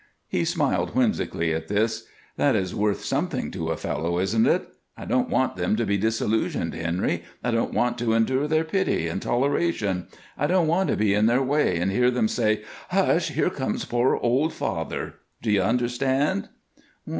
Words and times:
He 0.27 0.45
smiled 0.45 0.95
whimsically 0.95 1.53
at 1.53 1.67
this. 1.67 2.07
"That 2.35 2.55
is 2.55 2.73
worth 2.73 3.03
something 3.05 3.51
to 3.51 3.67
a 3.69 3.77
fellow, 3.77 4.17
isn't 4.17 4.47
it? 4.47 4.67
I 4.97 5.05
don't 5.05 5.29
want 5.29 5.57
them 5.57 5.75
to 5.75 5.85
be 5.85 5.95
disillusioned, 5.95 6.73
Henry; 6.73 7.21
I 7.43 7.51
don't 7.51 7.71
want 7.71 7.99
to 7.99 8.13
endure 8.13 8.47
their 8.47 8.63
pity 8.63 9.07
and 9.07 9.21
toleration. 9.21 10.07
I 10.39 10.47
don't 10.47 10.65
want 10.65 10.89
to 10.89 10.97
be 10.97 11.13
in 11.13 11.27
their 11.27 11.43
way 11.43 11.77
and 11.77 11.91
hear 11.91 12.09
them 12.09 12.27
say, 12.29 12.63
'Hush! 12.89 13.29
Here 13.33 13.51
comes 13.51 13.85
poor 13.85 14.15
old 14.15 14.53
father!' 14.53 15.17
Do 15.39 15.51
you 15.51 15.61
understand?" 15.61 16.49